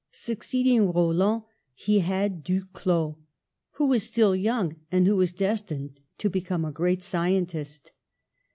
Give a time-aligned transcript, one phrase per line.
[0.13, 1.43] Succeeding Raulin,
[1.75, 3.17] he had Duclaux,
[3.73, 7.91] who was still young and who was destined to become a great scientist.